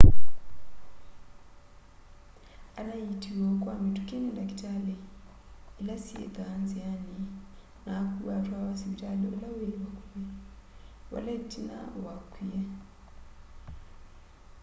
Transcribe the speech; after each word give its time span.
anaiitiwe 2.79 3.41
o 3.51 3.55
kwa 3.61 3.73
mituki 3.83 4.15
ni 4.21 4.29
ndakitali 4.33 4.95
ila 5.79 5.95
syithwaa 6.03 6.55
nziani 6.63 7.17
na 7.85 7.91
akuwa 8.03 8.33
atwawa 8.39 8.73
sivitali 8.79 9.25
ula 9.35 9.47
wi 9.57 9.67
vakuvi 9.81 10.21
vala 11.11 11.31
itina 11.39 11.77
wakwie 12.05 12.61